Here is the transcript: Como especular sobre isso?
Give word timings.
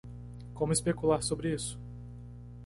Como 0.55 0.73
especular 0.73 1.21
sobre 1.21 1.53
isso? 1.53 1.77